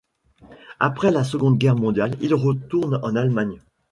Après 0.79 1.11
la 1.11 1.23
Seconde 1.23 1.59
Guerre 1.59 1.75
mondiale, 1.75 2.15
il 2.21 2.33
retourne 2.33 2.99
en 3.03 3.15
Allemagne. 3.15 3.59